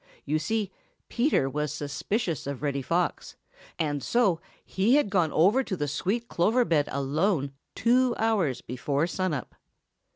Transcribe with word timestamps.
You 0.25 0.39
see, 0.39 0.71
Peter 1.09 1.47
was 1.47 1.71
suspicious 1.71 2.47
of 2.47 2.63
Reddy 2.63 2.81
Fox, 2.81 3.35
and 3.77 4.01
so 4.03 4.41
he 4.65 4.95
had 4.95 5.11
gone 5.11 5.31
over 5.31 5.63
to 5.63 5.77
the 5.77 5.87
sweet 5.87 6.27
clover 6.27 6.65
bed 6.65 6.89
alone 6.91 7.51
two 7.75 8.15
hours 8.17 8.61
before 8.61 9.05
sun 9.05 9.31
up. 9.31 9.53